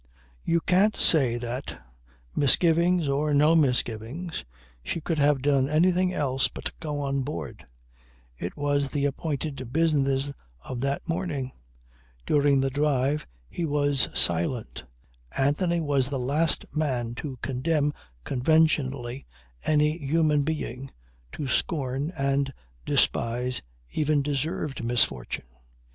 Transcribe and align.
You 0.43 0.61
can't 0.61 0.95
say 0.95 1.37
that 1.37 1.79
(misgivings 2.35 3.07
or 3.07 3.35
no 3.35 3.55
misgivings) 3.55 4.43
she 4.83 4.99
could 4.99 5.19
have 5.19 5.43
done 5.43 5.69
anything 5.69 6.11
else 6.11 6.47
but 6.47 6.71
go 6.79 7.01
on 7.01 7.21
board. 7.21 7.67
It 8.35 8.57
was 8.57 8.89
the 8.89 9.05
appointed 9.05 9.71
business 9.71 10.33
of 10.63 10.81
that 10.81 11.07
morning. 11.07 11.51
During 12.25 12.61
the 12.61 12.71
drive 12.71 13.27
he 13.47 13.63
was 13.63 14.09
silent. 14.19 14.85
Anthony 15.37 15.79
was 15.79 16.09
the 16.09 16.17
last 16.17 16.75
man 16.75 17.13
to 17.17 17.37
condemn 17.43 17.93
conventionally 18.23 19.27
any 19.65 19.99
human 19.99 20.41
being, 20.41 20.89
to 21.33 21.47
scorn 21.47 22.11
and 22.17 22.51
despise 22.87 23.61
even 23.91 24.23
deserved 24.23 24.83
misfortune. 24.83 25.45